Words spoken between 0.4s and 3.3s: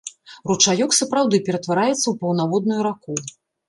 Ручаёк сапраўды ператвараецца ў паўнаводную раку.